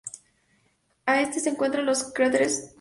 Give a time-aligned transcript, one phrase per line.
[1.05, 2.69] Al este se encuentran los cráteres Kundt y Davy.